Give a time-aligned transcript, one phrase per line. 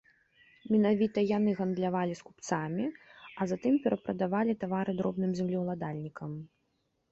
[0.75, 2.87] Менавіта яны гандлявалі з купцамі,
[3.39, 6.31] а затым перапрадавалі тавары дробным землеўладальнікам.